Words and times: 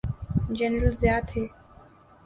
General 0.57 0.91
Zia 1.01 1.19
تھے۔ 1.29 1.43